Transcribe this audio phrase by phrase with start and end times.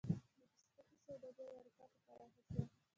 [0.03, 0.03] د
[0.75, 2.61] پوستکي سوداګري اروپا ته پراخه شوه.